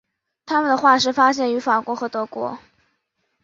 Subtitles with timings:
[0.47, 2.57] 它们的化石发现于法国和德国。